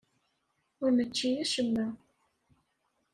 Ur 0.81 0.89
nečči 0.97 1.29
acemma. 1.43 1.85